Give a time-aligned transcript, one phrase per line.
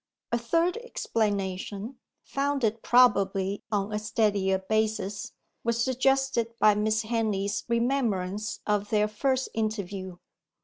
[0.31, 8.61] A third explanation, founded probably on a steadier basis, was suggested by Miss Henley's remembrance
[8.65, 10.17] of their first interview.